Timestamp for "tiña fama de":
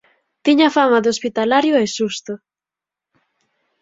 0.45-1.11